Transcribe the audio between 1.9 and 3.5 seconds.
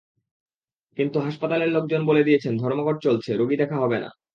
বলে দিয়েছেন ধর্মঘট চলছে,